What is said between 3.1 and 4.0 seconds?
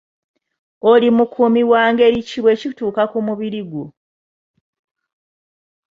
ku mubiri gwo?